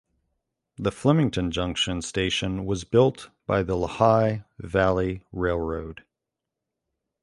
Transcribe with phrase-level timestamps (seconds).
[0.77, 6.03] The Flemington Junction station was built by the Lehigh Valley Railroad.